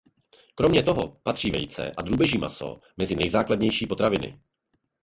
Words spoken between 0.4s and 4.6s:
Kromě toho patří vejce a drůbeží maso mezi nejzákladnější potraviny.